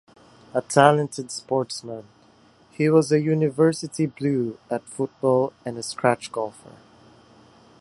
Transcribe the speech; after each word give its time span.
A 0.55 0.63
talented 0.63 1.29
sportsman, 1.29 2.07
he 2.71 2.89
was 2.89 3.11
a 3.11 3.19
University 3.21 4.07
blue 4.07 4.57
at 4.67 4.81
football 4.89 5.53
and 5.63 5.77
a 5.77 5.83
scratch 5.83 6.31
golfer. 6.31 6.71